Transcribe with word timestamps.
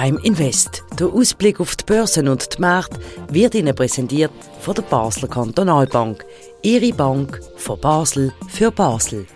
Prime 0.00 0.18
Invest. 0.22 0.82
Der 0.98 1.08
Ausblick 1.08 1.60
auf 1.60 1.76
die 1.76 1.84
Börsen 1.84 2.26
und 2.28 2.56
die 2.56 2.60
Märkte 2.62 2.98
wird 3.28 3.54
Ihnen 3.54 3.74
präsentiert 3.74 4.30
von 4.60 4.74
der 4.74 4.80
Basler 4.80 5.28
Kantonalbank. 5.28 6.24
Ihre 6.62 6.94
Bank 6.94 7.38
von 7.56 7.78
Basel 7.78 8.32
für 8.48 8.70
Basel. 8.70 9.26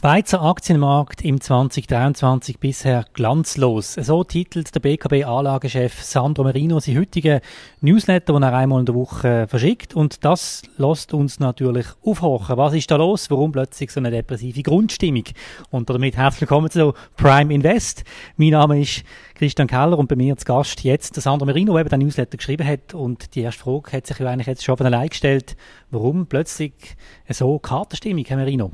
Schweizer 0.00 0.40
Aktienmarkt 0.40 1.22
im 1.26 1.42
2023 1.42 2.58
bisher 2.58 3.04
glanzlos. 3.12 3.92
So 4.00 4.24
titelt 4.24 4.74
der 4.74 4.80
BKB-Anlagechef 4.80 6.02
Sandro 6.02 6.42
Merino 6.42 6.80
sein 6.80 6.98
heutigen 6.98 7.42
Newsletter, 7.82 8.32
den 8.32 8.42
er 8.42 8.54
einmal 8.54 8.80
in 8.80 8.86
der 8.86 8.94
Woche 8.94 9.46
verschickt. 9.46 9.94
Und 9.94 10.24
das 10.24 10.62
lässt 10.78 11.12
uns 11.12 11.38
natürlich 11.38 11.84
aufhorchen. 12.02 12.56
Was 12.56 12.72
ist 12.72 12.90
da 12.90 12.96
los? 12.96 13.30
Warum 13.30 13.52
plötzlich 13.52 13.90
so 13.90 14.00
eine 14.00 14.10
depressive 14.10 14.62
Grundstimmung? 14.62 15.24
Und 15.68 15.90
damit 15.90 16.16
herzlich 16.16 16.48
willkommen 16.48 16.70
zu 16.70 16.94
Prime 17.18 17.52
Invest. 17.52 18.04
Mein 18.38 18.52
Name 18.52 18.80
ist 18.80 19.04
Christian 19.34 19.68
Keller 19.68 19.98
und 19.98 20.08
bei 20.08 20.16
mir 20.16 20.34
zu 20.38 20.46
Gast 20.46 20.82
jetzt 20.82 21.16
der 21.16 21.22
Sandro 21.22 21.44
Merino, 21.44 21.74
der 21.74 21.82
eben 21.82 21.90
den 21.90 22.00
Newsletter 22.00 22.38
geschrieben 22.38 22.66
hat. 22.66 22.94
Und 22.94 23.34
die 23.34 23.42
erste 23.42 23.64
Frage 23.64 23.92
hat 23.92 24.06
sich 24.06 24.18
ja 24.18 24.28
eigentlich 24.28 24.46
jetzt 24.46 24.64
schon 24.64 24.78
von 24.78 24.86
allein 24.86 25.10
gestellt. 25.10 25.58
Warum 25.90 26.26
plötzlich 26.26 26.96
so 27.28 27.58
Kartenstimmung, 27.58 28.24
Herr 28.24 28.38
Merino? 28.38 28.72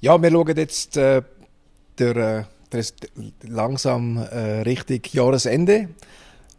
Ja, 0.00 0.22
wir 0.22 0.30
schauen 0.30 0.56
jetzt 0.56 0.96
äh, 0.96 1.22
der, 1.98 2.16
äh, 2.16 2.44
der 2.70 2.84
langsam 3.42 4.16
äh, 4.18 4.60
Richtung 4.60 5.00
Jahresende. 5.10 5.88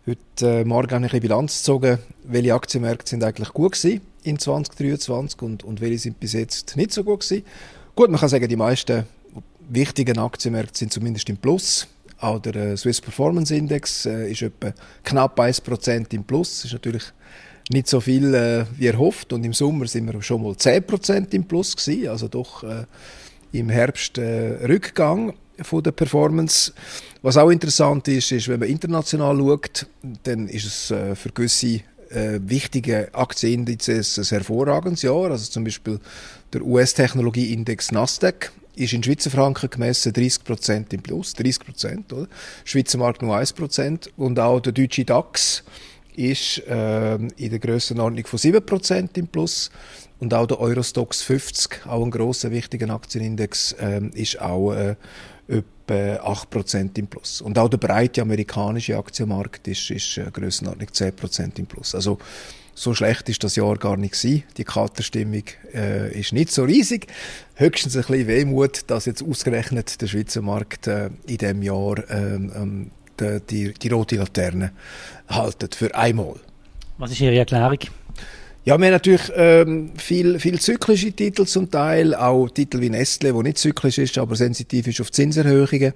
Heute 0.06 0.60
äh, 0.60 0.66
Morgen 0.66 0.92
habe 0.92 1.06
ich 1.06 1.14
eine 1.14 1.22
Bilanz 1.22 1.60
gezogen, 1.60 2.00
welche 2.26 2.54
Aktienmärkte 2.54 3.12
sind 3.12 3.24
eigentlich 3.24 3.54
gut 3.54 3.72
gewesen 3.72 4.02
in 4.24 4.40
2023 4.40 5.42
und, 5.42 5.64
und 5.64 5.80
welche 5.80 6.00
sind 6.00 6.20
bis 6.20 6.34
jetzt 6.34 6.76
nicht 6.76 6.92
so 6.92 7.06
gut 7.06 7.22
gewesen. 7.22 7.46
Gut, 7.96 8.10
man 8.10 8.20
kann 8.20 8.28
sagen, 8.28 8.50
die 8.50 8.58
meisten 8.58 9.06
wichtigen 9.70 10.20
Aktienmärkte 10.20 10.78
sind 10.78 10.92
zumindest 10.92 11.30
im 11.30 11.38
Plus. 11.38 11.88
Auch 12.20 12.40
der 12.40 12.56
äh, 12.56 12.76
Swiss 12.76 13.00
Performance 13.00 13.56
Index 13.56 14.06
äh, 14.06 14.30
ist 14.30 14.42
etwa 14.42 14.74
knapp 15.06 15.40
1% 15.40 16.14
im 16.14 16.26
Plus. 16.26 16.66
Ist 16.66 16.74
natürlich 16.74 17.04
nicht 17.70 17.88
so 17.88 18.02
viel 18.02 18.34
äh, 18.34 18.66
wie 18.78 18.88
erhofft 18.88 19.32
und 19.32 19.44
im 19.44 19.54
Sommer 19.54 19.88
sind 19.88 20.12
wir 20.12 20.22
schon 20.22 20.44
mal 20.44 20.54
10% 20.54 21.34
im 21.34 21.46
Plus 21.46 21.76
gewesen, 21.76 22.10
also 22.10 22.28
doch 22.28 22.64
äh, 22.64 22.86
im 23.52 23.70
Herbst 23.70 24.18
äh, 24.18 24.66
Rückgang 24.68 25.34
von 25.62 25.84
der 25.84 25.92
Performance. 25.92 26.74
Was 27.22 27.38
auch 27.38 27.50
interessant 27.50 28.08
ist, 28.08 28.32
ist, 28.32 28.48
wenn 28.48 28.60
man 28.60 28.70
international 28.70 29.38
schaut, 29.38 29.88
dann 30.24 30.48
ist 30.48 30.66
es 30.66 30.92
äh, 30.92 31.16
für 31.16 31.30
gewisse 31.30 31.82
äh, 32.10 32.40
wichtige 32.42 33.14
Aktienindizes 33.14 34.18
ein 34.18 34.26
hervorragendes 34.26 35.04
Jahr. 35.04 35.30
Also 35.32 35.52
zum 35.52 35.64
Beispiel 35.64 36.00
der 36.54 36.64
US-Technologieindex 36.64 37.92
Nasdaq 37.92 38.52
ist 38.76 38.94
in 38.94 39.04
Schweizer 39.04 39.30
Franken 39.30 39.70
gemessen 39.70 40.14
30% 40.14 40.94
im 40.94 41.02
Plus, 41.02 41.36
30%, 41.36 42.14
oder? 42.14 42.28
Schweizer 42.64 42.98
Markt 42.98 43.22
nur 43.22 43.38
1%. 43.38 44.10
Und 44.16 44.40
auch 44.40 44.60
der 44.62 44.72
deutsche 44.72 45.06
DAX 45.06 45.64
ist 46.16 46.60
äh, 46.68 47.16
in 47.16 47.50
der 47.50 47.60
Grössenordnung 47.60 48.26
von 48.26 48.40
7% 48.40 49.18
im 49.18 49.28
Plus. 49.28 49.72
Und 50.20 50.34
auch 50.34 50.48
der 50.48 50.60
Eurostox 50.60 51.22
50, 51.22 51.88
auch 51.88 52.04
ein 52.04 52.12
grosser, 52.12 52.52
wichtiger 52.52 52.90
Aktienindex, 52.90 53.76
ähm, 53.80 54.12
ist 54.14 54.42
auch 54.42 54.74
äh, 54.74 54.96
etwa 55.48 56.34
8% 56.34 56.98
im 56.98 57.08
Plus. 57.08 57.42
Und 57.42 57.58
auch 57.58 57.70
der 57.70 57.78
breite 57.78 58.22
amerikanische 58.22 58.98
Aktienmarkt 58.98 59.68
ist, 59.68 59.90
ist 59.90 60.18
äh, 60.18 60.30
Grössenordnung 60.32 60.90
10% 60.90 61.58
im 61.58 61.66
Plus. 61.66 61.96
Also 61.96 62.18
so 62.80 62.94
schlecht 62.94 63.28
ist 63.28 63.44
das 63.44 63.58
Jahr 63.58 63.76
gar 63.78 63.98
nicht 63.98 64.14
gewesen. 64.14 64.44
Die 64.56 64.64
Katerstimmung 64.64 65.44
äh, 65.74 66.18
ist 66.18 66.32
nicht 66.32 66.52
so 66.52 66.64
riesig. 66.64 67.08
Höchstens 67.56 67.98
ein 67.98 68.04
bisschen 68.04 68.28
Wehmut, 68.28 68.84
dass 68.88 69.06
jetzt 69.06 69.22
ausgerechnet 69.22 70.02
der 70.02 70.08
Schweizer 70.08 70.42
Markt 70.42 70.88
äh, 70.88 71.10
in 71.28 71.38
dem 71.38 71.62
Jahr 71.62 72.10
ähm, 72.10 72.52
ähm, 72.56 72.92
die, 73.20 73.40
die, 73.50 73.74
die 73.74 73.90
rote 73.90 74.16
Laterne 74.16 74.72
haltet 75.28 75.76
für 75.76 75.94
einmal. 75.96 76.36
Was 76.98 77.12
ist 77.12 77.22
Ihre 77.22 77.38
Erklärung? 77.38 77.80
Ja, 78.66 78.78
wir 78.78 78.86
haben 78.86 78.92
natürlich 78.92 79.32
ähm, 79.36 79.92
viel, 79.98 80.38
viel 80.40 80.60
zyklische 80.60 81.12
Titel 81.12 81.46
zum 81.46 81.72
Teil, 81.72 82.14
auch 82.14 82.50
Titel 82.50 82.82
wie 82.82 82.90
Nestle, 82.90 83.34
wo 83.34 83.42
nicht 83.42 83.58
zyklisch 83.58 83.98
ist, 83.98 84.18
aber 84.18 84.36
sensitiv 84.36 84.86
ist 84.88 85.00
auf 85.00 85.12
Zinserhöhungen. 85.12 85.94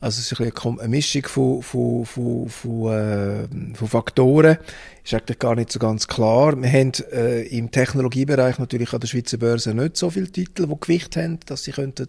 Also 0.00 0.20
es 0.20 0.32
ist 0.32 0.40
ein 0.40 0.78
eine 0.78 0.88
Mischung 0.88 1.22
von, 1.24 1.62
von, 1.62 2.06
von, 2.06 2.48
von, 2.48 2.92
äh, 2.92 3.74
von 3.74 3.88
Faktoren. 3.88 4.56
Ist 5.04 5.12
eigentlich 5.12 5.38
gar 5.38 5.54
nicht 5.54 5.70
so 5.70 5.78
ganz 5.78 6.08
klar. 6.08 6.60
Wir 6.60 6.72
haben 6.72 6.92
äh, 7.12 7.42
im 7.42 7.70
Technologiebereich 7.70 8.58
natürlich 8.58 8.92
an 8.94 9.00
der 9.00 9.08
Schweizer 9.08 9.36
Börse 9.36 9.74
nicht 9.74 9.98
so 9.98 10.08
viele 10.08 10.32
Titel, 10.32 10.66
die 10.66 10.80
Gewicht 10.80 11.16
haben, 11.16 11.38
dass 11.46 11.64
sie 11.64 11.72
könnten 11.72 12.08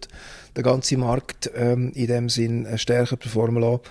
den 0.56 0.64
ganzen 0.64 1.00
Markt 1.00 1.50
ähm, 1.54 1.92
in 1.94 2.06
dem 2.06 2.28
Sinn 2.30 2.64
äh, 2.64 2.78
stärker 2.78 3.16
performen 3.16 3.62
lassen. 3.62 3.82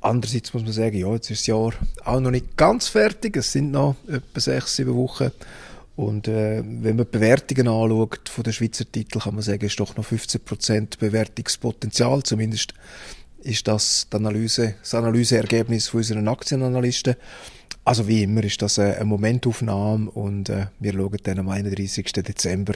Andererseits 0.00 0.54
muss 0.54 0.62
man 0.62 0.72
sagen, 0.72 0.96
ja, 0.96 1.12
jetzt 1.12 1.30
ist 1.30 1.42
das 1.42 1.46
Jahr 1.48 1.72
auch 2.04 2.20
noch 2.20 2.30
nicht 2.30 2.56
ganz 2.56 2.88
fertig. 2.88 3.36
Es 3.36 3.52
sind 3.52 3.70
noch 3.70 3.96
etwa 4.08 4.40
sechs, 4.40 4.76
sieben 4.76 4.94
Wochen. 4.94 5.32
Und 5.96 6.28
äh, 6.28 6.62
wenn 6.62 6.96
man 6.96 7.06
die 7.06 7.18
Bewertungen 7.18 7.68
anschaut 7.68 8.28
von 8.28 8.44
den 8.44 8.52
Schweizer 8.52 8.90
Titeln, 8.90 9.22
kann 9.22 9.34
man 9.34 9.42
sagen, 9.42 9.64
ist 9.64 9.80
doch 9.80 9.96
noch 9.96 10.04
15% 10.04 10.98
Bewertungspotenzial. 10.98 12.22
Zumindest 12.22 12.74
ist 13.38 13.66
das, 13.66 14.06
die 14.12 14.16
Analyse, 14.16 14.74
das 14.80 14.94
Analyseergebnis 14.94 15.88
von 15.88 15.98
unseren 15.98 16.28
Aktienanalysten. 16.28 17.16
Also 17.84 18.08
wie 18.08 18.24
immer 18.24 18.42
ist 18.44 18.60
das 18.60 18.78
eine 18.78 19.04
Momentaufnahme 19.04 20.10
und 20.10 20.48
äh, 20.48 20.66
wir 20.80 20.92
schauen 20.92 21.18
dann 21.22 21.38
am 21.38 21.48
31. 21.48 22.12
Dezember, 22.12 22.74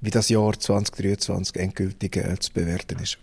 wie 0.00 0.10
das 0.10 0.28
Jahr 0.28 0.58
2023 0.58 1.56
endgültig 1.56 2.16
äh, 2.16 2.36
zu 2.38 2.52
bewerten 2.52 2.98
ist. 2.98 3.18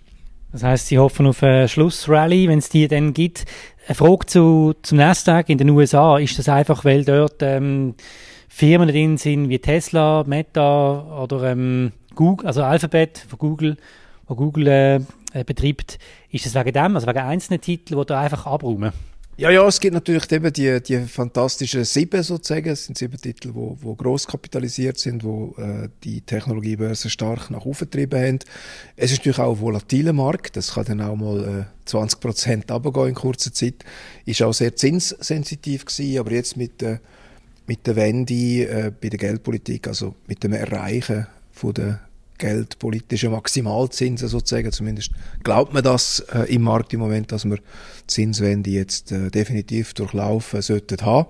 Das 0.52 0.64
heißt, 0.64 0.88
Sie 0.88 0.98
hoffen 0.98 1.28
auf 1.28 1.44
eine 1.44 1.68
Schlussrally, 1.68 2.48
wenn 2.48 2.60
es 2.60 2.70
die 2.70 2.88
dann 2.88 3.14
gibt. 3.14 3.46
Eine 3.88 3.96
Frage 3.96 4.26
zu, 4.26 4.74
zum 4.82 4.98
Nasdaq 4.98 5.50
in 5.50 5.58
den 5.58 5.70
USA. 5.70 6.18
Ist 6.18 6.40
das 6.40 6.50
einfach, 6.50 6.86
weil 6.86 7.04
dort 7.04 7.42
ähm, 7.42 7.96
Firmen 8.48 8.88
drin 8.88 9.18
sind 9.18 9.50
wie 9.50 9.60
Tesla, 9.60 10.24
Meta 10.26 11.22
oder 11.22 11.52
ähm, 11.52 11.92
Google, 12.16 12.48
also 12.48 12.64
Alphabet 12.64 13.26
von 13.28 13.38
Google, 13.38 13.78
wo 14.28 14.36
Google 14.36 14.68
äh, 14.68 15.00
betreibt. 15.44 16.00
Ist 16.32 16.46
das 16.46 16.56
wegen 16.56 16.74
dem, 16.74 16.96
also 16.96 17.08
wegen 17.08 17.20
einzelnen 17.20 17.62
Titeln, 17.62 18.00
die 18.00 18.06
da 18.06 18.22
einfach 18.22 18.46
abräumen? 18.46 18.94
Ja, 19.40 19.52
ja, 19.52 19.68
es 19.68 19.80
gibt 19.80 19.94
natürlich 19.94 20.32
eben 20.32 20.52
die, 20.52 20.82
die 20.82 20.98
fantastischen 21.02 21.86
sieben 21.86 22.24
sozusagen. 22.24 22.70
Es 22.70 22.86
sind 22.86 22.98
sieben 22.98 23.22
Titel, 23.22 23.52
wo, 23.54 23.78
wo 23.80 23.94
gross 23.94 24.26
kapitalisiert 24.26 24.98
sind, 24.98 25.24
wo 25.24 25.54
äh, 25.60 25.90
die 26.04 26.22
Technologiebörse 26.22 27.12
stark 27.12 27.52
nach 27.52 27.64
oben 27.64 27.78
getrieben 27.78 28.20
haben. 28.20 28.40
Es 28.96 29.12
ist 29.12 29.20
natürlich 29.20 29.38
auch 29.38 29.54
ein 29.54 29.62
volatiler 29.62 30.12
Markt. 30.12 30.58
Das 30.58 30.74
kann 30.74 30.86
dann 30.86 31.02
auch 31.02 31.16
mal 31.16 31.68
äh, 31.68 31.86
20 31.86 32.20
Prozent 32.20 32.72
runtergehen 32.72 33.10
in 33.10 33.14
kurzer 33.14 33.54
Zeit. 33.54 33.86
Ist 34.26 34.42
auch 34.42 34.54
sehr 34.54 34.76
zinssensitiv 34.76 35.86
gewesen, 35.86 36.18
aber 36.18 36.32
jetzt 36.32 36.58
mit, 36.58 36.82
äh, 36.82 36.98
mit 37.68 37.86
der 37.86 37.96
Wende 37.96 38.34
äh, 38.34 38.92
bei 39.00 39.10
der 39.10 39.20
Geldpolitik, 39.20 39.88
also 39.88 40.16
mit 40.26 40.44
dem 40.44 40.54
Erreichen 40.54 41.28
von 41.52 41.76
der 41.76 42.07
geldpolitische 42.38 43.30
Maximalzinsen 43.30 44.28
sozusagen. 44.28 44.72
Zumindest 44.72 45.12
glaubt 45.44 45.74
man 45.74 45.84
das 45.84 46.20
äh, 46.34 46.54
im 46.54 46.64
Markt 46.64 46.94
im 46.94 47.00
Moment, 47.00 47.32
dass 47.32 47.46
wir 47.46 47.60
Zinswende 48.08 48.70
jetzt 48.70 49.12
äh, 49.12 49.30
definitiv 49.30 49.94
durchlaufen 49.94 50.62
sollten 50.62 51.02
haben. 51.02 51.30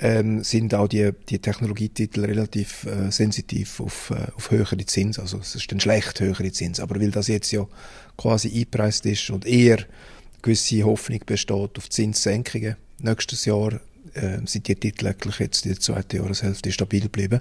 Ähm, 0.00 0.42
sind 0.42 0.74
auch 0.74 0.88
die, 0.88 1.10
die 1.28 1.38
Technologietitel 1.38 2.24
relativ 2.24 2.86
äh, 2.86 3.12
sensitiv 3.12 3.78
auf, 3.78 4.10
äh, 4.10 4.32
auf 4.34 4.50
höhere 4.50 4.76
Zins. 4.84 5.18
Also 5.18 5.38
es 5.38 5.54
ist 5.54 5.70
ein 5.72 5.78
schlecht 5.78 6.18
höhere 6.18 6.50
Zins. 6.50 6.80
Aber 6.80 7.00
weil 7.00 7.12
das 7.12 7.28
jetzt 7.28 7.52
ja 7.52 7.66
quasi 8.16 8.48
eingepreist 8.48 9.06
ist 9.06 9.30
und 9.30 9.46
eher 9.46 9.78
gewisse 10.42 10.82
Hoffnung 10.82 11.20
besteht 11.24 11.78
auf 11.78 11.88
Zinssenkungen 11.88 12.76
nächstes 12.98 13.44
Jahr, 13.44 13.80
äh, 14.14 14.38
sind 14.44 14.68
die 14.68 14.74
Titel 14.74 15.06
eigentlich 15.06 15.38
jetzt 15.38 15.64
in 15.64 15.72
der 15.72 15.80
zweiten 15.80 16.16
Jahreshälfte 16.16 16.72
stabil 16.72 17.02
geblieben. 17.02 17.40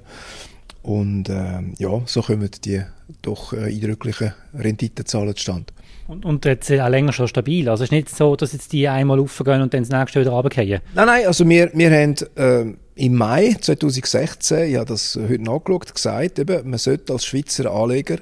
Und 0.83 1.29
äh, 1.29 1.61
ja, 1.77 2.01
so 2.05 2.21
kommen 2.21 2.49
die 2.63 2.81
doch 3.21 3.53
äh, 3.53 3.65
eindrücklichen 3.65 4.33
Renditenzahlen 4.53 5.35
zustande. 5.35 5.65
Und, 6.07 6.25
und 6.25 6.43
jetzt 6.45 6.71
auch 6.71 6.89
länger 6.89 7.13
schon 7.13 7.27
stabil? 7.27 7.69
Also 7.69 7.83
es 7.83 7.87
ist 7.87 7.91
nicht 7.91 8.09
so, 8.09 8.35
dass 8.35 8.53
jetzt 8.53 8.73
die 8.73 8.87
einmal 8.87 9.19
aufgehen 9.19 9.61
und 9.61 9.73
dann 9.73 9.83
das 9.83 9.97
nächste 9.97 10.19
wieder 10.19 10.31
runterfallen? 10.31 10.81
Nein, 10.93 11.05
nein, 11.05 11.27
also 11.27 11.47
wir, 11.47 11.71
wir 11.73 11.91
haben 11.91 12.15
äh, 12.35 12.75
im 12.95 13.15
Mai 13.15 13.55
2016, 13.59 14.71
ich 14.71 14.75
habe 14.75 14.87
das 14.87 15.15
heute 15.15 15.43
nachgeschaut, 15.43 15.93
gesagt, 15.93 16.39
eben, 16.39 16.69
man 16.69 16.79
sollte 16.79 17.13
als 17.13 17.25
Schweizer 17.25 17.71
Anleger 17.71 18.17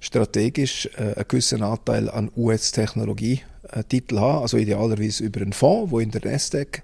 strategisch 0.00 0.88
äh, 0.96 1.02
einen 1.02 1.24
gewissen 1.28 1.62
Anteil 1.62 2.08
an 2.08 2.30
US-Technologie-Titel 2.36 4.18
haben, 4.18 4.42
also 4.42 4.56
idealerweise 4.56 5.24
über 5.24 5.40
einen 5.40 5.52
Fonds, 5.52 5.90
wo 5.90 5.98
in 5.98 6.10
der 6.10 6.24
Nasdaq 6.24 6.82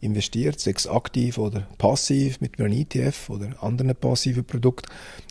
investiert, 0.00 0.60
sechs 0.60 0.86
aktiv 0.86 1.38
oder 1.38 1.66
passiv 1.78 2.40
mit 2.40 2.60
einem 2.60 2.72
ETF 2.72 3.30
oder 3.30 3.62
anderen 3.62 3.94
passiven 3.94 4.44
Produkten, 4.44 4.88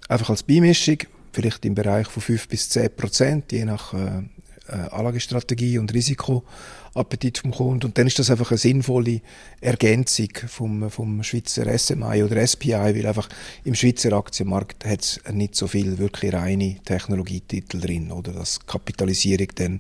einfach 0.10 0.30
als 0.30 0.44
Beimischung, 0.44 0.98
vielleicht 1.32 1.66
im 1.66 1.76
Bereich 1.76 2.08
von 2.08 2.22
5 2.22 2.48
bis 2.48 2.70
10 2.70 2.96
Prozent, 2.96 3.52
je 3.52 3.66
nach 3.66 3.94
äh, 3.94 4.24
äh, 4.70 4.90
Anlagestrategie 4.92 5.78
und 5.78 5.94
Risikoappetit 5.94 7.38
vom 7.40 7.52
Kunden. 7.52 7.86
Und 7.86 7.98
dann 7.98 8.08
ist 8.08 8.20
das 8.20 8.30
einfach 8.30 8.52
eine 8.52 8.58
sinnvolle 8.58 9.22
Ergänzung 9.62 10.30
vom, 10.48 10.90
vom 10.90 11.24
Schweizer 11.24 11.78
SMI 11.78 12.24
oder 12.24 12.46
SPI, 12.46 12.72
weil 12.72 13.06
einfach 13.06 13.30
im 13.64 13.76
Schweizer 13.76 14.14
Aktienmarkt 14.14 14.86
hat 14.86 15.02
es 15.02 15.22
nicht 15.32 15.56
so 15.56 15.68
viel 15.68 15.98
wirklich 15.98 16.34
reine 16.34 16.78
Technologietitel 16.84 17.80
drin, 17.80 18.12
oder 18.12 18.34
dass 18.34 18.66
Kapitalisierung 18.66 19.48
dann 19.56 19.80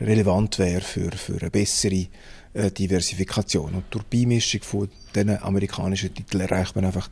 relevant 0.00 0.58
wäre 0.58 0.82
für, 0.82 1.12
für 1.12 1.40
eine 1.40 1.50
bessere 1.50 2.06
äh, 2.56 2.70
Diversifikation. 2.70 3.74
Und 3.74 3.84
durch 3.90 4.04
Beimischung 4.04 4.62
von 4.62 4.88
diesen 5.14 5.42
amerikanischen 5.42 6.14
Titeln 6.14 6.42
erreicht 6.42 6.74
man 6.74 6.86
einfach 6.86 7.08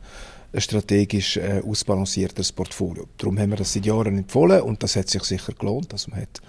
ein 0.53 0.61
strategisch 0.61 1.37
äh, 1.37 1.61
ausbalanciertes 1.65 2.51
Portfolio. 2.51 3.07
Darum 3.17 3.37
haben 3.39 3.51
wir 3.51 3.57
das 3.57 3.73
seit 3.73 3.85
Jahren 3.85 4.17
empfohlen 4.17 4.61
und 4.61 4.81
das 4.83 4.95
hat 4.95 5.09
sich 5.09 5.23
sicher 5.23 5.53
gelohnt. 5.53 5.91
Also 5.93 6.11
man 6.11 6.21
hat 6.21 6.41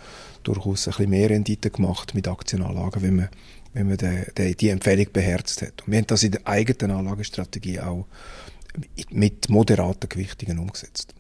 durchaus 0.43 0.87
ein 0.87 0.93
bisschen 0.93 1.11
mehr 1.11 1.31
Rendite 1.31 1.71
gemacht 1.71 2.15
mit 2.15 2.29
Aktienanlagen, 2.29 3.03
wenn 3.03 3.17
man, 3.17 3.29
wenn 3.75 3.89
man 3.89 3.97
die, 3.97 4.23
die, 4.39 4.55
die 4.55 4.69
Empfehlung 4.69 5.07
beherzt 5.13 5.63
hat. 5.63 5.83
Und 5.85 5.93
wir 5.93 5.99
haben 5.99 6.07
das 6.07 6.23
in 6.23 6.33
der 6.33 6.47
eigenen 6.47 6.97
Anlagestrategie 6.97 7.81
auch 7.81 8.07
mit 9.11 9.49
moderaten 9.49 10.09
Gewichtungen 10.09 10.59
umgesetzt. 10.59 11.15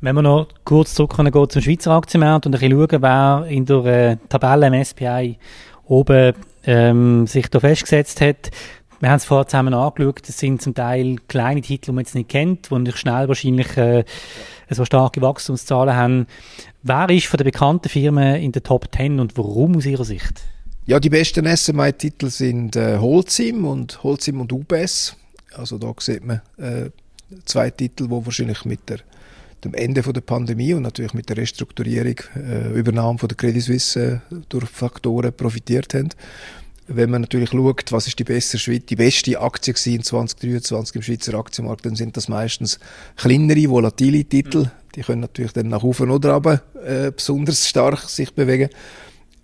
Wenn 0.00 0.14
wir 0.14 0.22
noch 0.22 0.48
kurz 0.64 0.94
zurückgehen 0.94 1.50
zum 1.50 1.62
Schweizer 1.62 1.92
Aktienmarkt 1.92 2.46
und 2.46 2.54
ein 2.54 2.60
bisschen 2.60 2.78
schauen, 2.78 3.02
wer 3.02 3.46
in 3.48 3.64
der 3.64 3.84
äh, 3.84 4.16
Tabelle 4.28 4.68
im 4.68 4.84
SPI 4.84 5.38
oben 5.86 6.34
ähm, 6.68 7.26
sich 7.26 7.48
da 7.48 7.60
festgesetzt 7.60 8.20
hat, 8.20 8.50
wir 9.00 9.10
haben 9.10 9.16
es 9.18 9.24
vorher 9.24 9.46
zusammen 9.46 9.74
angeschaut, 9.74 10.22
das 10.26 10.38
sind 10.38 10.60
zum 10.60 10.74
Teil 10.74 11.16
kleine 11.28 11.62
Titel, 11.62 11.86
die 11.86 11.92
man 11.92 12.04
jetzt 12.04 12.14
nicht 12.14 12.28
kennt, 12.28 12.70
die 12.70 12.78
nicht 12.78 12.98
schnell 12.98 13.28
wahrscheinlich 13.28 13.76
äh, 13.76 14.04
so 14.68 14.84
starke 14.84 15.22
Wachstumszahlen 15.22 15.94
haben. 15.94 16.26
Wer 16.82 17.08
ist 17.10 17.26
von 17.26 17.38
den 17.38 17.44
bekannten 17.44 17.88
Firmen 17.88 18.36
in 18.36 18.52
der 18.52 18.62
Top 18.62 18.88
10 18.94 19.20
und 19.20 19.38
warum 19.38 19.76
aus 19.76 19.86
Ihrer 19.86 20.04
Sicht? 20.04 20.42
Ja, 20.86 20.98
die 20.98 21.10
besten 21.10 21.46
SMI-Titel 21.56 22.28
sind 22.28 22.74
äh, 22.74 22.98
Holcim 22.98 23.64
und 23.64 24.02
Holcim 24.02 24.40
und 24.40 24.52
UBS. 24.52 25.16
Also 25.54 25.78
da 25.78 25.92
sieht 25.98 26.24
man 26.24 26.40
äh, 26.56 26.90
zwei 27.44 27.70
Titel, 27.70 28.08
die 28.08 28.10
wahrscheinlich 28.10 28.64
mit 28.64 28.88
der, 28.88 28.98
dem 29.62 29.74
Ende 29.74 30.02
von 30.02 30.12
der 30.12 30.22
Pandemie 30.22 30.74
und 30.74 30.82
natürlich 30.82 31.14
mit 31.14 31.28
der 31.28 31.36
Restrukturierung, 31.36 32.16
äh, 32.34 32.72
Übernahme 32.72 33.18
von 33.18 33.28
der 33.28 33.36
Credit 33.36 33.62
Suisse 33.62 34.22
äh, 34.30 34.34
durch 34.48 34.68
Faktoren 34.68 35.32
profitiert 35.32 35.94
haben 35.94 36.10
wenn 36.88 37.10
man 37.10 37.20
natürlich 37.20 37.50
schaut, 37.50 37.92
was 37.92 38.06
ist 38.06 38.18
die 38.18 38.24
beste, 38.24 38.58
die 38.80 38.96
beste 38.96 39.40
Aktie 39.40 39.74
in 39.94 40.02
2023 40.02 40.96
im 40.96 41.02
Schweizer 41.02 41.34
Aktienmarkt, 41.34 41.86
dann 41.86 41.96
sind 41.96 42.16
das 42.16 42.28
meistens 42.28 42.78
kleinere, 43.16 43.68
volatile 43.68 44.24
Titel. 44.24 44.64
Mhm. 44.64 44.70
Die 44.94 45.02
können 45.02 45.20
natürlich 45.20 45.52
dann 45.52 45.68
nach 45.68 45.82
oben 45.82 46.10
oder 46.10 46.34
runter 46.34 46.62
äh, 46.84 47.12
besonders 47.12 47.68
stark 47.68 48.00
sich 48.00 48.32
bewegen. 48.32 48.70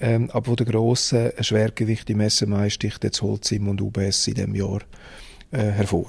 Ähm, 0.01 0.31
aber 0.33 0.49
wo 0.49 0.57
der 0.57 0.67
grosse 0.67 1.35
Schwergewicht 1.41 2.11
im 2.11 2.29
SMI 2.29 2.71
sticht 2.71 3.05
jetzt 3.05 3.23
Holcim 3.23 3.69
und 3.69 3.81
UBS 3.81 4.27
in 4.27 4.35
diesem 4.35 4.55
Jahr 4.55 4.81
äh, 5.53 5.59
hervor. 5.59 6.07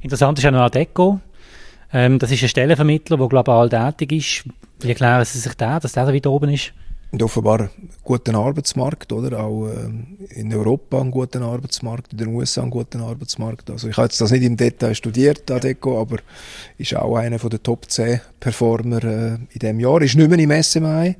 Interessant 0.00 0.38
ist 0.38 0.46
auch 0.46 0.50
noch 0.50 0.60
Adeco. 0.60 1.20
Ähm, 1.92 2.18
das 2.18 2.30
ist 2.30 2.42
ein 2.42 2.48
Stellenvermittler, 2.48 3.16
der 3.16 3.28
global 3.28 3.70
tätig 3.70 4.12
ist. 4.12 4.44
Wie 4.80 4.88
erklären 4.88 5.24
Sie 5.24 5.38
sich 5.38 5.54
da, 5.54 5.80
dass 5.80 5.92
der 5.92 6.04
da 6.04 6.12
wieder 6.12 6.30
oben 6.30 6.50
ist? 6.50 6.72
Und 7.16 7.22
offenbar 7.22 7.60
einen 7.60 7.88
guten 8.04 8.36
Arbeitsmarkt, 8.36 9.10
oder? 9.10 9.40
Auch 9.40 9.70
ähm, 9.70 10.18
in 10.28 10.52
Europa 10.52 11.00
einen 11.00 11.10
guten 11.10 11.42
Arbeitsmarkt, 11.42 12.12
in 12.12 12.18
den 12.18 12.28
USA 12.28 12.60
einen 12.60 12.70
guten 12.70 13.00
Arbeitsmarkt. 13.00 13.70
Also 13.70 13.88
ich 13.88 13.96
habe 13.96 14.04
jetzt 14.04 14.20
das 14.20 14.32
nicht 14.32 14.42
im 14.42 14.58
Detail 14.58 14.94
studiert, 14.94 15.50
Adeco, 15.50 15.98
aber 15.98 16.18
ist 16.76 16.94
auch 16.94 17.16
einer 17.16 17.38
der 17.38 17.62
Top 17.62 17.90
10 17.90 18.20
Performer 18.38 19.02
äh, 19.02 19.34
in 19.36 19.58
diesem 19.58 19.80
Jahr. 19.80 20.02
Ist 20.02 20.14
nicht 20.16 20.28
mehr 20.28 20.38
im 20.38 20.62
SMI. 20.62 21.16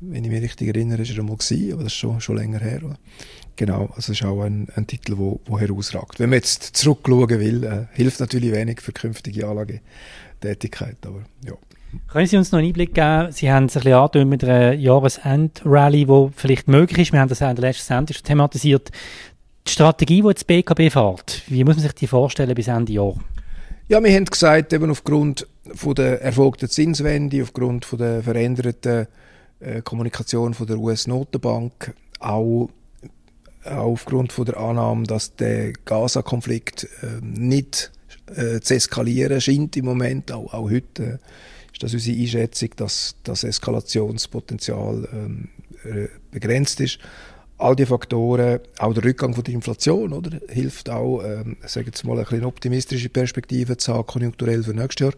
Wenn 0.00 0.24
ich 0.24 0.30
mich 0.30 0.42
richtig 0.42 0.68
erinnere, 0.68 1.02
ist 1.02 1.10
er 1.10 1.18
einmal 1.18 1.36
gewesen, 1.36 1.74
aber 1.74 1.82
das 1.82 1.92
ist 1.92 1.98
schon, 1.98 2.18
schon 2.22 2.38
länger 2.38 2.60
her. 2.60 2.80
Genau, 3.56 3.90
also 3.94 4.12
ist 4.12 4.24
auch 4.24 4.40
ein, 4.40 4.68
ein 4.74 4.86
Titel, 4.86 5.18
wo, 5.18 5.38
wo 5.44 5.58
herausragt. 5.60 6.18
Wenn 6.18 6.30
man 6.30 6.38
jetzt 6.38 6.62
zurückschauen 6.62 7.28
will, 7.28 7.64
äh, 7.64 7.94
hilft 7.94 8.20
natürlich 8.20 8.52
wenig 8.52 8.80
für 8.80 8.92
künftige 8.92 9.46
Anlagetätigkeit, 9.46 10.96
aber 11.04 11.24
ja. 11.44 11.52
Können 12.08 12.26
Sie 12.26 12.36
uns 12.36 12.52
noch 12.52 12.58
einen 12.58 12.68
Einblick 12.68 12.94
geben? 12.94 13.32
Sie 13.32 13.50
haben 13.50 13.66
es 13.66 13.76
ein 13.76 13.82
bisschen 13.82 14.28
mit 14.28 14.44
einer 14.44 14.72
Jahresend-Rally, 14.72 16.06
die 16.06 16.28
vielleicht 16.34 16.68
möglich 16.68 17.08
ist. 17.08 17.12
Wir 17.12 17.20
haben 17.20 17.28
das 17.28 17.40
ja 17.40 17.50
in 17.50 17.56
der 17.56 17.68
letzten 17.68 17.86
Sendung 17.86 18.14
schon 18.14 18.24
thematisiert. 18.24 18.90
Die 19.66 19.70
Strategie, 19.70 20.22
die 20.22 20.28
jetzt 20.28 20.46
BKB 20.46 20.92
fährt, 20.92 21.42
wie 21.48 21.64
muss 21.64 21.76
man 21.76 21.82
sich 21.82 21.92
die 21.92 22.06
vorstellen 22.06 22.54
bis 22.54 22.68
Ende 22.68 22.92
Jahr? 22.92 23.14
Ja, 23.88 24.02
wir 24.02 24.14
haben 24.14 24.24
gesagt, 24.24 24.72
eben 24.72 24.90
aufgrund 24.90 25.46
von 25.74 25.94
der 25.94 26.22
erfolgten 26.22 26.68
Zinswende, 26.68 27.42
aufgrund 27.42 27.84
von 27.84 27.98
der 27.98 28.22
veränderten 28.22 29.08
äh, 29.58 29.82
Kommunikation 29.82 30.54
von 30.54 30.66
der 30.66 30.78
US-Notenbank, 30.78 31.94
auch, 32.20 32.70
auch 33.64 33.70
aufgrund 33.70 34.32
von 34.32 34.44
der 34.44 34.58
Annahme, 34.58 35.04
dass 35.04 35.34
der 35.34 35.72
Gaza-Konflikt 35.84 36.84
äh, 37.02 37.20
nicht 37.20 37.90
äh, 38.34 38.60
zu 38.60 38.74
eskalieren 38.74 39.40
scheint 39.40 39.76
im 39.76 39.86
Moment, 39.86 40.30
auch, 40.30 40.54
auch 40.54 40.70
heute 40.70 41.18
ist 41.80 41.94
das 41.94 41.94
unsere 41.94 42.20
Einschätzung, 42.20 42.70
dass 42.76 43.16
das 43.24 43.44
Eskalationspotenzial 43.44 45.08
ähm, 45.12 45.48
äh, 45.84 46.08
begrenzt 46.30 46.80
ist. 46.80 46.98
All 47.58 47.76
die 47.76 47.86
Faktoren, 47.86 48.60
auch 48.78 48.94
der 48.94 49.04
Rückgang 49.04 49.34
von 49.34 49.44
der 49.44 49.54
Inflation, 49.54 50.12
oder, 50.12 50.40
hilft 50.48 50.88
auch, 50.88 51.22
ähm, 51.22 51.56
sagen 51.66 51.86
jetzt 51.86 52.04
mal, 52.04 52.18
ein 52.18 52.24
bisschen 52.24 52.44
optimistische 52.44 53.08
Perspektive 53.08 53.76
zu 53.76 53.94
haben, 53.94 54.06
konjunkturell 54.06 54.62
für 54.62 54.74
nächstes 54.74 55.06
Jahr. 55.06 55.14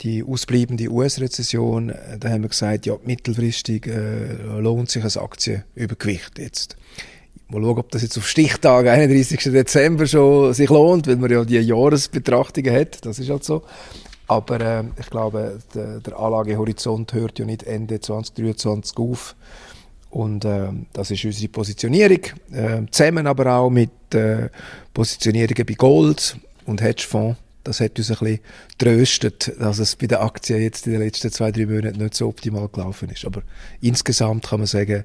Die 0.00 0.22
ausbleibende 0.22 0.90
US-Rezession, 0.90 1.90
äh, 1.90 2.18
da 2.18 2.30
haben 2.30 2.42
wir 2.42 2.50
gesagt, 2.50 2.86
ja, 2.86 2.96
mittelfristig 3.04 3.86
äh, 3.86 4.34
lohnt 4.58 4.90
sich 4.90 5.04
ein 5.04 5.22
Aktienübergewicht 5.22 6.38
jetzt. 6.38 6.76
Mal 7.48 7.60
schauen, 7.60 7.78
ob 7.78 7.90
das 7.90 8.02
jetzt 8.02 8.16
auf 8.16 8.26
Stichtag 8.26 8.86
31. 8.86 9.38
Dezember 9.52 10.06
schon 10.06 10.54
sich 10.54 10.70
lohnt, 10.70 11.06
weil 11.06 11.16
man 11.16 11.30
ja 11.30 11.44
die 11.44 11.58
Jahresbetrachtungen 11.58 12.74
hat. 12.74 13.04
Das 13.04 13.18
ist 13.18 13.28
halt 13.28 13.44
so. 13.44 13.62
Aber 14.26 14.60
äh, 14.60 14.84
ich 14.98 15.10
glaube, 15.10 15.58
der, 15.74 16.00
der 16.00 16.18
Anlagehorizont 16.18 17.12
hört 17.12 17.38
ja 17.38 17.44
nicht 17.44 17.62
Ende 17.64 18.00
2023 18.00 18.96
auf. 18.98 19.36
Und 20.10 20.44
äh, 20.44 20.68
das 20.92 21.10
ist 21.10 21.24
unsere 21.24 21.48
Positionierung. 21.48 22.20
Äh, 22.52 22.82
zusammen 22.90 23.26
aber 23.26 23.56
auch 23.56 23.70
mit 23.70 23.90
äh, 24.14 24.48
Positionierungen 24.92 25.66
bei 25.66 25.74
Gold 25.74 26.36
und 26.66 26.80
Hedgefonds. 26.80 27.38
Das 27.64 27.80
hat 27.80 27.98
uns 27.98 28.10
ein 28.10 28.18
bisschen 28.18 28.40
tröstet, 28.78 29.52
dass 29.58 29.78
es 29.78 29.96
bei 29.96 30.06
den 30.06 30.18
Aktien 30.18 30.60
jetzt 30.60 30.86
in 30.86 30.92
den 30.92 31.02
letzten 31.02 31.32
zwei, 31.32 31.50
drei 31.50 31.66
Monaten 31.66 31.98
nicht 31.98 32.14
so 32.14 32.28
optimal 32.28 32.68
gelaufen 32.68 33.08
ist. 33.08 33.24
Aber 33.24 33.42
insgesamt 33.80 34.46
kann 34.46 34.60
man 34.60 34.66
sagen, 34.66 35.04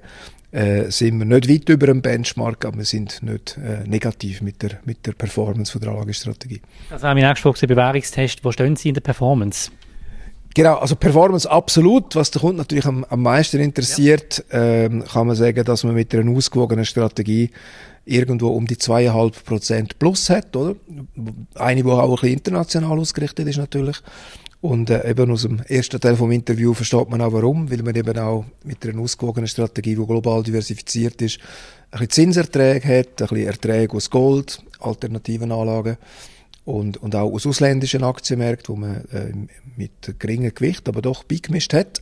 äh, 0.51 0.89
sind 0.89 1.19
wir 1.19 1.25
nicht 1.25 1.49
weit 1.49 1.69
über 1.69 1.87
dem 1.87 2.01
Benchmark, 2.01 2.65
aber 2.65 2.77
wir 2.77 2.85
sind 2.85 3.21
nicht 3.21 3.57
äh, 3.57 3.87
negativ 3.87 4.41
mit 4.41 4.61
der, 4.63 4.79
mit 4.85 5.05
der 5.05 5.11
Performance 5.11 5.71
von 5.71 5.81
der 5.81 5.91
Anlagestrategie. 5.91 6.61
Das 6.89 7.03
war 7.03 7.13
mein 7.13 7.23
nächster 7.23 7.67
Bewährungstest. 7.67 8.43
Wo 8.43 8.51
stehen 8.51 8.75
Sie 8.75 8.89
in 8.89 8.95
der 8.95 9.01
Performance? 9.01 9.71
Genau, 10.55 10.77
also 10.77 10.95
Performance 10.95 11.49
absolut. 11.49 12.15
Was 12.15 12.31
der 12.31 12.41
Kunde 12.41 12.57
natürlich 12.57 12.85
am, 12.85 13.05
am 13.07 13.21
meisten 13.21 13.59
interessiert, 13.59 14.43
ja. 14.51 14.85
ähm, 14.85 15.03
kann 15.05 15.27
man 15.27 15.35
sagen, 15.35 15.63
dass 15.63 15.83
man 15.83 15.93
mit 15.93 16.13
einer 16.15 16.31
ausgewogenen 16.31 16.85
Strategie 16.85 17.51
irgendwo 18.09 18.49
um 18.49 18.65
die 18.65 18.77
zweieinhalb 18.77 19.43
Prozent 19.45 19.99
plus 19.99 20.29
hat, 20.29 20.55
oder? 20.55 20.75
Eine, 21.55 21.83
die 21.83 21.89
auch 21.89 22.03
ein 22.03 22.09
bisschen 22.11 22.29
international 22.29 22.99
ausgerichtet 22.99 23.47
ist 23.47 23.57
natürlich. 23.57 23.97
Und 24.61 24.89
äh, 24.89 25.09
eben 25.09 25.31
aus 25.31 25.43
dem 25.43 25.61
ersten 25.61 26.01
Teil 26.01 26.17
vom 26.17 26.31
Interview 26.31 26.73
versteht 26.73 27.09
man 27.09 27.21
auch 27.21 27.31
warum, 27.31 27.71
weil 27.71 27.81
man 27.81 27.95
eben 27.95 28.17
auch 28.17 28.43
mit 28.65 28.85
einer 28.85 28.99
ausgewogenen 28.99 29.47
Strategie, 29.47 29.95
die 29.95 30.05
global 30.05 30.43
diversifiziert 30.43 31.21
ist, 31.21 31.39
ein 31.91 31.99
bisschen 31.99 32.33
Zinserträge 32.33 32.87
hat, 32.87 33.21
ein 33.21 33.27
bisschen 33.27 33.47
Erträge 33.47 33.95
aus 33.95 34.09
Gold, 34.09 34.61
alternativen 34.79 35.51
Anlagen 35.51 35.97
und, 36.65 36.97
und 36.97 37.15
auch 37.15 37.31
aus 37.31 37.47
ausländischen 37.47 38.03
Akttenmärkten, 38.03 38.75
wo 38.75 38.79
man 38.79 39.05
äh, 39.11 39.31
mit 39.77 40.19
geringem 40.19 40.53
Gewicht, 40.53 40.89
aber 40.89 41.01
doch 41.01 41.23
beigemischt 41.23 41.73
hat. 41.73 41.99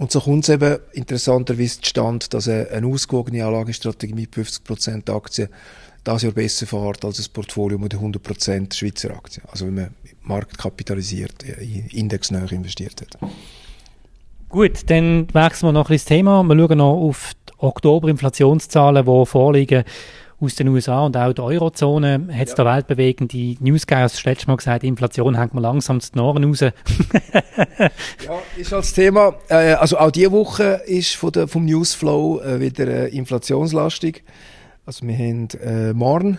Und 0.00 0.10
so 0.10 0.18
kommt 0.18 0.44
es 0.44 0.48
eben 0.48 0.78
interessanterweise 0.94 1.82
zustande, 1.82 2.24
dass 2.30 2.48
eine, 2.48 2.86
ausgewogene 2.86 3.44
Anlagestrategie 3.44 4.14
mit 4.14 4.32
50% 4.32 5.14
Aktien 5.14 5.50
das 6.04 6.22
Jahr 6.22 6.32
besser 6.32 6.66
fährt 6.66 7.04
als 7.04 7.18
ein 7.18 7.30
Portfolio 7.34 7.76
mit 7.76 7.94
100% 7.94 8.74
Schweizer 8.74 9.10
Aktien. 9.10 9.44
Also 9.52 9.66
wenn 9.66 9.74
man 9.74 9.94
marktkapitalisiert, 10.22 11.42
indexnah 11.42 12.50
investiert 12.50 13.02
hat. 13.02 13.30
Gut, 14.48 14.88
dann 14.88 15.28
wechseln 15.34 15.68
wir 15.68 15.72
noch 15.72 15.90
ein 15.90 15.96
das 15.96 16.06
Thema. 16.06 16.42
Wir 16.44 16.56
schauen 16.56 16.78
noch 16.78 16.94
auf 16.94 17.32
die 17.50 17.52
Oktober-Inflationszahlen, 17.58 19.04
die 19.04 19.26
vorliegen 19.26 19.84
aus 20.40 20.54
den 20.54 20.68
USA 20.68 21.04
und 21.04 21.16
auch 21.16 21.32
der 21.32 21.44
Eurozone. 21.44 22.28
Hat 22.32 22.48
es 22.48 22.50
ja. 22.50 22.56
da 22.56 22.76
weltbewegende 22.76 23.56
News 23.60 23.86
gegeben? 23.86 24.02
Das 24.02 24.24
letzte 24.24 24.46
Mal 24.46 24.56
gesagt, 24.56 24.84
Inflation 24.84 25.38
hängt 25.38 25.54
man 25.54 25.62
langsam 25.62 26.00
zu 26.00 26.12
den 26.12 26.20
Ohren 26.20 26.44
raus. 26.44 26.60
ja, 26.60 26.72
ist 28.56 28.72
als 28.72 28.92
Thema. 28.92 29.34
Äh, 29.48 29.72
also 29.74 29.98
auch 29.98 30.10
diese 30.10 30.32
Woche 30.32 30.82
ist 30.86 31.14
von 31.14 31.32
der, 31.32 31.48
vom 31.48 31.64
Newsflow 31.64 32.40
äh, 32.40 32.60
wieder 32.60 32.86
äh, 32.86 33.08
inflationslastig. 33.08 34.22
Also 34.86 35.06
wir 35.06 35.16
haben 35.16 35.48
äh, 35.62 35.92
morgen 35.92 36.38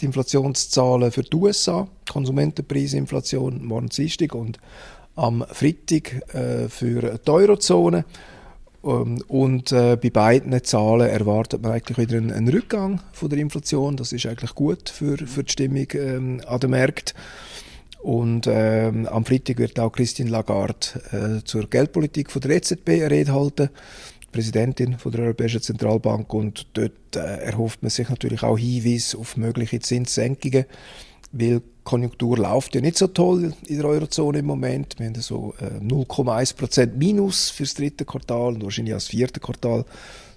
die 0.00 0.06
Inflationszahlen 0.06 1.10
für 1.10 1.22
die 1.22 1.36
USA, 1.36 1.88
Konsumentenpreisinflation 2.10 3.64
morgen 3.64 3.88
Dienstag 3.88 4.34
und 4.34 4.58
am 5.16 5.44
Freitag 5.48 6.34
äh, 6.34 6.68
für 6.68 7.18
die 7.18 7.30
Eurozone. 7.30 8.04
Ähm, 8.84 9.22
und 9.28 9.72
äh, 9.72 9.96
bei 9.96 10.10
beiden 10.10 10.62
Zahlen 10.64 11.08
erwartet 11.08 11.62
man 11.62 11.72
eigentlich 11.72 11.98
wieder 11.98 12.16
einen, 12.16 12.32
einen, 12.32 12.48
Rückgang 12.48 13.00
von 13.12 13.28
der 13.28 13.38
Inflation. 13.38 13.96
Das 13.96 14.12
ist 14.12 14.26
eigentlich 14.26 14.54
gut 14.54 14.90
für, 14.90 15.16
für 15.18 15.44
die 15.44 15.52
Stimmung 15.52 15.86
ähm, 15.94 16.40
an 16.46 16.60
den 16.60 16.70
Märkten. 16.70 17.16
Und 18.02 18.46
ähm, 18.46 19.06
am 19.06 19.24
Freitag 19.24 19.58
wird 19.58 19.80
auch 19.80 19.90
Christine 19.90 20.28
Lagarde 20.28 20.76
äh, 21.10 21.44
zur 21.44 21.68
Geldpolitik 21.70 22.30
von 22.30 22.42
der 22.42 22.56
EZB 22.56 22.88
eine 22.88 23.10
Rede 23.10 23.32
halten. 23.32 23.70
Präsidentin 24.30 24.98
von 24.98 25.12
der 25.12 25.22
Europäischen 25.22 25.62
Zentralbank 25.62 26.34
und 26.34 26.66
dort 26.74 27.16
äh, 27.16 27.20
erhofft 27.20 27.82
man 27.82 27.90
sich 27.90 28.08
natürlich 28.08 28.42
auch 28.42 28.58
Hinweise 28.58 29.16
auf 29.16 29.36
mögliche 29.36 29.78
Zinssenkungen, 29.78 30.66
weil 31.34 31.62
Konjunktur 31.82 32.38
läuft 32.38 32.74
ja 32.74 32.80
nicht 32.80 32.96
so 32.96 33.08
toll 33.08 33.52
in 33.66 33.76
der 33.76 33.86
Eurozone 33.86 34.38
im 34.38 34.46
Moment. 34.46 34.96
Wir 34.98 35.06
haben 35.06 35.20
so 35.20 35.54
äh, 35.60 35.84
0,1% 35.84 36.92
Minus 36.96 37.50
fürs 37.50 37.74
dritte 37.74 38.04
Quartal 38.04 38.54
und 38.54 38.64
wahrscheinlich 38.64 38.94
auch 38.94 38.98
das 38.98 39.08
vierte 39.08 39.40
Quartal 39.40 39.84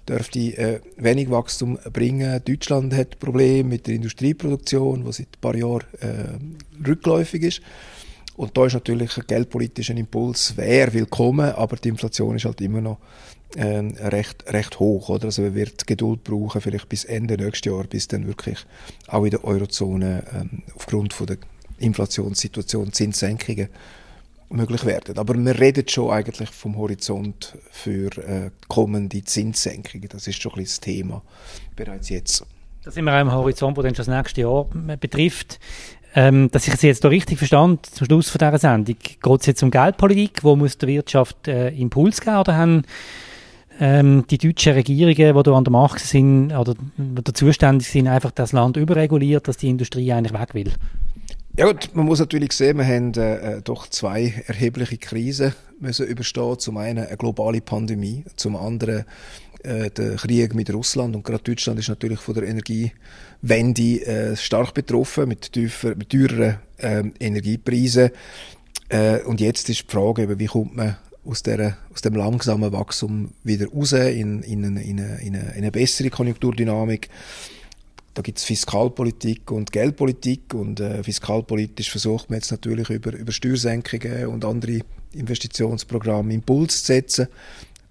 dürfte 0.08 0.38
äh, 0.38 0.80
wenig 0.96 1.30
Wachstum 1.30 1.78
bringen. 1.92 2.40
Deutschland 2.44 2.94
hat 2.94 3.18
Probleme 3.18 3.68
mit 3.68 3.86
der 3.86 3.94
Industrieproduktion, 3.94 5.04
die 5.04 5.12
seit 5.12 5.28
ein 5.28 5.40
paar 5.40 5.54
Jahren 5.54 5.84
äh, 6.00 6.86
rückläufig 6.86 7.42
ist. 7.42 7.62
Und 8.38 8.56
da 8.56 8.66
ist 8.66 8.74
natürlich 8.74 9.18
ein 9.18 9.24
geldpolitischer 9.26 9.96
Impuls, 9.96 10.56
wäre 10.56 10.92
willkommen, 10.92 11.50
aber 11.50 11.74
die 11.74 11.88
Inflation 11.88 12.36
ist 12.36 12.44
halt 12.44 12.60
immer 12.60 12.80
noch 12.80 12.98
äh, 13.56 13.78
recht, 13.78 14.44
recht 14.46 14.78
hoch. 14.78 15.08
Oder? 15.08 15.24
Also 15.24 15.42
man 15.42 15.56
wird 15.56 15.88
Geduld 15.88 16.22
brauchen, 16.22 16.60
vielleicht 16.60 16.88
bis 16.88 17.04
Ende 17.04 17.36
nächstes 17.36 17.72
Jahr, 17.72 17.82
bis 17.82 18.06
dann 18.06 18.28
wirklich 18.28 18.64
auch 19.08 19.24
in 19.24 19.30
der 19.30 19.42
Eurozone 19.42 20.22
ähm, 20.32 20.62
aufgrund 20.76 21.14
von 21.14 21.26
der 21.26 21.38
Inflationssituation 21.78 22.92
Zinssenkungen 22.92 23.70
möglich 24.50 24.84
werden. 24.84 25.18
Aber 25.18 25.34
wir 25.34 25.58
reden 25.58 25.88
schon 25.88 26.12
eigentlich 26.12 26.50
vom 26.50 26.76
Horizont 26.76 27.58
für 27.72 28.16
äh, 28.18 28.50
kommende 28.68 29.24
Zinssenkungen. 29.24 30.08
Das 30.10 30.28
ist 30.28 30.40
schon 30.40 30.52
ein 30.54 30.62
das 30.62 30.78
Thema 30.78 31.22
bereits 31.74 32.08
jetzt. 32.08 32.46
Da 32.84 32.92
sind 32.92 33.04
wir 33.04 33.14
auch 33.14 33.20
im 33.20 33.32
Horizont, 33.32 33.76
der 33.76 33.84
dann 33.84 33.94
schon 33.94 34.06
das 34.06 34.16
nächste 34.16 34.42
Jahr 34.42 34.64
betrifft. 35.00 35.58
Ähm, 36.14 36.50
dass 36.50 36.66
ich 36.66 36.74
es 36.74 36.82
jetzt 36.82 37.04
da 37.04 37.08
richtig 37.08 37.38
verstand, 37.38 37.84
zum 37.86 38.06
Schluss 38.06 38.30
von 38.30 38.38
dieser 38.38 38.58
Sendung, 38.58 38.96
geht 38.98 39.40
es 39.40 39.46
jetzt 39.46 39.62
um 39.62 39.70
Geldpolitik, 39.70 40.42
wo 40.42 40.56
muss 40.56 40.78
der 40.78 40.88
Wirtschaft 40.88 41.48
äh, 41.48 41.68
Impuls 41.68 42.20
geben 42.20 42.38
oder 42.38 42.56
haben 42.56 42.82
ähm, 43.78 44.24
die 44.30 44.38
deutschen 44.38 44.72
Regierungen, 44.72 45.36
die 45.36 45.42
da 45.42 45.52
an 45.52 45.64
der 45.64 45.70
Macht 45.70 46.00
sind 46.00 46.52
oder 46.52 46.74
die 46.96 47.32
zuständig 47.32 47.88
sind, 47.88 48.08
einfach 48.08 48.30
das 48.30 48.52
Land 48.52 48.76
überreguliert, 48.76 49.48
dass 49.48 49.58
die 49.58 49.68
Industrie 49.68 50.12
eigentlich 50.12 50.32
weg 50.32 50.54
will? 50.54 50.72
Ja 51.58 51.66
gut, 51.66 51.90
man 51.92 52.06
muss 52.06 52.20
natürlich 52.20 52.52
sehen, 52.52 52.78
wir 52.78 52.86
haben 52.86 53.12
äh, 53.14 53.56
äh, 53.56 53.62
doch 53.62 53.88
zwei 53.88 54.44
erhebliche 54.46 54.96
Krisen 54.96 55.54
müssen 55.80 56.06
überstehen. 56.06 56.58
Zum 56.58 56.76
einen 56.76 57.04
eine 57.04 57.16
globale 57.16 57.60
Pandemie, 57.60 58.24
zum 58.36 58.54
anderen 58.54 59.04
äh, 59.64 59.90
der 59.90 60.16
Krieg 60.16 60.54
mit 60.54 60.72
Russland 60.72 61.16
und 61.16 61.24
gerade 61.24 61.42
Deutschland 61.42 61.80
ist 61.80 61.88
natürlich 61.88 62.20
von 62.20 62.34
der 62.34 62.44
Energiewende 62.44 64.06
äh, 64.06 64.36
stark 64.36 64.74
betroffen 64.74 65.28
mit, 65.28 65.52
tiefer, 65.52 65.94
mit 65.96 66.10
teureren 66.10 66.58
äh, 66.78 67.02
Energiepreisen. 67.20 68.10
Und 69.26 69.42
jetzt 69.42 69.68
ist 69.68 69.82
die 69.82 69.92
Frage, 69.92 70.38
wie 70.38 70.46
kommt 70.46 70.74
man 70.74 70.96
aus, 71.28 71.42
der, 71.42 71.76
aus 71.92 72.00
dem 72.00 72.14
langsamen 72.14 72.72
Wachstum 72.72 73.32
wieder 73.44 73.68
raus 73.68 73.92
in, 73.92 74.42
in, 74.42 74.64
eine, 74.64 74.82
in, 74.82 74.98
eine, 74.98 75.20
in 75.20 75.36
eine 75.36 75.70
bessere 75.70 76.08
Konjunkturdynamik. 76.08 77.10
Da 78.14 78.22
gibt 78.22 78.38
es 78.38 78.44
Fiskalpolitik 78.44 79.50
und 79.50 79.70
Geldpolitik 79.70 80.54
und 80.54 80.80
äh, 80.80 81.02
fiskalpolitisch 81.04 81.90
versucht 81.90 82.30
man 82.30 82.38
jetzt 82.38 82.50
natürlich 82.50 82.90
über, 82.90 83.12
über 83.12 83.30
Steuersenkungen 83.30 84.26
und 84.26 84.44
andere 84.44 84.80
Investitionsprogramme 85.12 86.34
Impuls 86.34 86.80
zu 86.80 86.86
setzen. 86.86 87.28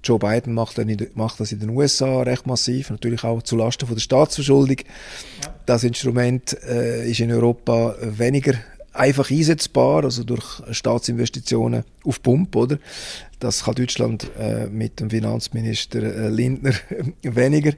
Joe 0.04 0.20
Biden 0.20 0.54
macht, 0.54 0.80
macht 1.16 1.40
das 1.40 1.52
in 1.52 1.60
den 1.60 1.70
USA 1.70 2.22
recht 2.22 2.48
massiv, 2.48 2.90
natürlich 2.90 3.24
auch 3.24 3.42
zulasten 3.42 3.88
von 3.88 3.96
der 3.96 4.02
Staatsverschuldung. 4.02 4.78
Ja. 4.78 5.54
Das 5.66 5.84
Instrument 5.84 6.56
äh, 6.64 7.10
ist 7.10 7.20
in 7.20 7.32
Europa 7.32 7.96
weniger 8.02 8.54
einfach 8.94 9.30
einsetzbar, 9.30 10.04
also 10.04 10.24
durch 10.24 10.62
Staatsinvestitionen 10.72 11.84
auf 12.04 12.22
Pump, 12.22 12.56
oder? 12.56 12.80
Das 13.40 13.66
kann 13.66 13.76
Deutschland 13.76 14.32
äh, 14.40 14.68
mit 14.68 15.00
dem 15.00 15.10
Finanzminister 15.10 16.02
äh, 16.02 16.30
Lindner 16.30 16.74
weniger. 17.22 17.74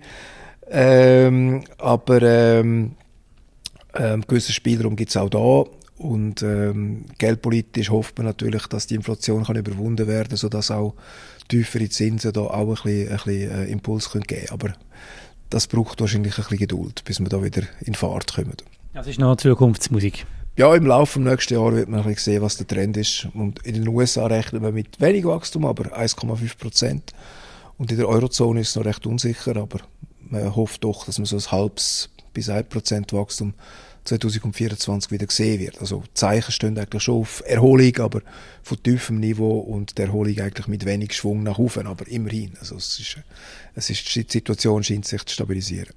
Ähm, 0.71 1.63
aber 1.77 2.21
ähm, 2.21 2.91
ähm, 3.95 4.23
gewisser 4.27 4.53
Spielraum 4.53 4.95
gibt 4.95 5.09
es 5.09 5.17
auch 5.17 5.29
da. 5.29 5.69
Und 6.00 6.44
ähm, 6.44 7.06
geldpolitisch 7.18 7.89
hofft 7.89 8.18
man 8.18 8.25
natürlich, 8.25 8.68
dass 8.68 8.88
die 8.88 8.96
Inflation 8.96 9.44
kann 9.44 9.58
überwunden 9.58 10.08
werden 10.08 10.38
sodass 10.38 10.72
auch 10.72 10.96
tiefere 11.50 11.89
Zinsen 11.89 12.32
da 12.32 12.41
auch 12.41 12.60
ein 12.60 12.68
bisschen, 12.84 13.10
ein 13.10 13.18
bisschen 13.18 13.51
äh, 13.51 13.65
Impuls 13.65 14.10
können 14.10 14.24
geben 14.24 14.48
Aber 14.50 14.74
das 15.50 15.68
braucht 15.68 16.00
wahrscheinlich 16.00 16.38
ein 16.38 16.44
bisschen 16.44 16.58
Geduld, 16.58 17.03
bis 17.03 17.20
wir 17.20 17.27
da 17.27 17.44
wieder 17.44 17.63
in 17.82 17.96
Fahrt 17.96 18.34
kommen. 18.34 18.56
Das 18.94 19.08
ist 19.08 19.20
noch 19.20 19.36
Zukunftsmusik. 19.36 20.25
Ja, 20.56 20.74
im 20.74 20.86
Laufe 20.86 21.20
des 21.20 21.29
nächsten 21.29 21.53
Jahres 21.56 21.75
wird 21.75 21.89
man 21.89 22.00
ein 22.00 22.06
bisschen 22.06 22.34
sehen, 22.34 22.41
was 22.44 22.56
der 22.56 22.68
Trend 22.68 22.96
ist. 22.96 23.27
Und 23.34 23.65
in 23.65 23.75
den 23.75 23.88
USA 23.88 24.27
rechnet 24.27 24.62
man 24.62 24.74
mit 24.74 25.01
wenig 25.01 25.25
Wachstum, 25.25 25.65
aber 25.65 25.98
1,5 25.98 26.58
Prozent. 26.58 27.13
Und 27.77 27.91
in 27.91 27.98
der 27.98 28.08
Eurozone 28.08 28.62
ist 28.62 28.70
es 28.70 28.75
noch 28.77 28.86
recht 28.86 29.06
unsicher, 29.06 29.58
aber 29.58 29.79
man 30.22 30.56
hofft 30.56 30.84
doch, 30.84 31.06
dass 31.06 31.18
man 31.18 31.25
so 31.25 31.36
ein 31.36 31.51
halbes 31.51 32.10
bis 32.39 32.50
ein 32.50 32.63
Prozent 32.63 33.12
Wachstum 33.12 33.53
2024 34.05 35.12
wieder 35.12 35.25
gesehen 35.25 35.60
wird. 35.60 35.81
Also 35.81 36.03
Zeichen 36.13 36.53
stehen 36.53 36.77
eigentlich 36.77 37.03
schon 37.03 37.19
auf 37.19 37.43
Erholung, 37.46 37.98
aber 37.98 38.22
von 38.63 38.81
tiefem 38.81 39.19
Niveau 39.19 39.60
und 39.60 39.98
der 39.98 40.05
Erholung 40.05 40.39
eigentlich 40.39 40.67
mit 40.67 40.86
wenig 40.86 41.13
Schwung 41.13 41.43
nach 41.43 41.58
oben, 41.58 41.86
aber 41.86 42.08
immerhin. 42.08 42.53
Also 42.62 42.77
es 42.77 42.98
ist, 42.98 43.17
es 43.75 43.89
ist, 43.89 44.15
die 44.15 44.25
Situation 44.25 44.84
scheint 44.84 45.05
sich 45.05 45.25
zu 45.25 45.34
stabilisieren. 45.34 45.93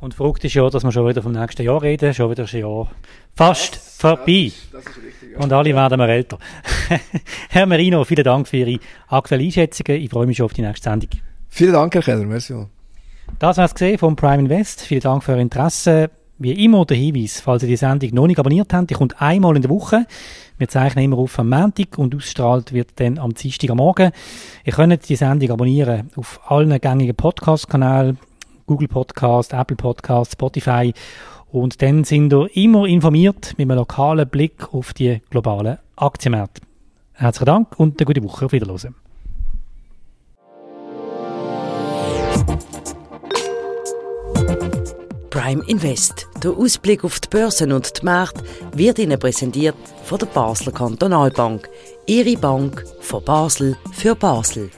Und 0.00 0.14
verrückt 0.14 0.42
ist 0.44 0.54
ja, 0.54 0.68
dass 0.70 0.84
wir 0.84 0.90
schon 0.90 1.06
wieder 1.06 1.20
vom 1.20 1.32
nächsten 1.32 1.62
Jahr 1.62 1.82
reden, 1.82 2.14
schon 2.14 2.30
wieder 2.30 2.46
ein 2.50 2.58
Jahr 2.58 2.90
fast 3.34 3.76
das, 3.76 3.96
vorbei. 3.98 4.52
Das, 4.72 4.84
das 4.84 4.96
richtig, 4.96 5.32
ja. 5.32 5.38
Und 5.38 5.52
alle 5.52 5.74
werden 5.74 5.98
wir 5.98 6.08
älter. 6.08 6.38
Herr 7.50 7.66
Merino, 7.66 8.04
vielen 8.04 8.24
Dank 8.24 8.48
für 8.48 8.56
Ihre 8.56 8.80
aktuellen 9.08 9.44
Einschätzungen. 9.44 10.00
Ich 10.00 10.08
freue 10.08 10.26
mich 10.26 10.38
schon 10.38 10.46
auf 10.46 10.54
die 10.54 10.62
nächste 10.62 10.88
Sendung. 10.88 11.10
Vielen 11.50 11.74
Dank, 11.74 11.94
Herr 11.94 12.02
Keller. 12.02 12.24
Merci. 12.24 12.54
Das 13.38 13.58
war 13.58 13.70
es 13.72 14.00
vom 14.00 14.16
Prime 14.16 14.42
Invest. 14.42 14.82
Vielen 14.82 15.00
Dank 15.00 15.22
für 15.24 15.32
Ihr 15.32 15.38
Interesse. 15.38 16.10
Wie 16.38 16.64
immer 16.64 16.84
der 16.84 16.96
Hinweis, 16.96 17.40
falls 17.40 17.62
ihr 17.62 17.68
die 17.68 17.76
Sendung 17.76 18.10
noch 18.12 18.26
nicht 18.26 18.40
abonniert 18.40 18.72
habt, 18.72 18.90
die 18.90 18.94
kommt 18.94 19.20
einmal 19.22 19.54
in 19.54 19.62
der 19.62 19.70
Woche. 19.70 20.04
Wir 20.58 20.68
zeichnen 20.68 21.04
immer 21.04 21.18
auf 21.18 21.38
am 21.38 21.48
Montag 21.48 21.96
und 21.96 22.14
ausstrahlt 22.14 22.72
wird 22.72 22.90
dann 22.96 23.18
am 23.18 23.34
Dienstag 23.34 23.70
am 23.70 23.76
Morgen. 23.76 24.10
Ihr 24.64 24.72
könnt 24.72 25.08
die 25.08 25.14
Sendung 25.14 25.50
abonnieren 25.52 26.10
auf 26.16 26.40
allen 26.50 26.80
gängigen 26.80 27.14
Podcast-Kanälen, 27.14 28.18
Google 28.66 28.88
Podcast, 28.88 29.52
Apple 29.52 29.76
Podcast, 29.76 30.32
Spotify. 30.32 30.92
Und 31.52 31.80
dann 31.82 32.02
sind 32.02 32.32
ihr 32.32 32.48
immer 32.56 32.86
informiert 32.86 33.54
mit 33.56 33.70
einem 33.70 33.78
lokalen 33.78 34.28
Blick 34.28 34.74
auf 34.74 34.92
die 34.92 35.22
globalen 35.30 35.78
Aktienmärkte. 35.94 36.62
Herzlichen 37.12 37.46
Dank 37.46 37.78
und 37.78 38.00
eine 38.00 38.06
gute 38.06 38.24
Woche. 38.24 38.46
Auf 38.46 38.52
Wiedersehen. 38.52 39.03
Prime 45.44 45.62
Invest. 45.66 46.26
Der 46.42 46.52
Ausblick 46.52 47.04
auf 47.04 47.20
die 47.20 47.28
Börsen 47.28 47.70
und 47.72 48.00
die 48.00 48.04
Märkte 48.06 48.42
wird 48.72 48.98
Ihnen 48.98 49.18
präsentiert 49.18 49.74
von 50.04 50.18
der 50.18 50.24
Basler 50.24 50.72
Kantonalbank. 50.72 51.68
Ihre 52.06 52.38
Bank 52.38 52.82
von 53.00 53.22
Basel 53.22 53.76
für 53.92 54.14
Basel. 54.14 54.70